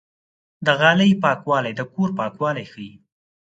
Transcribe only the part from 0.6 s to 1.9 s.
د غالۍ پاکوالی د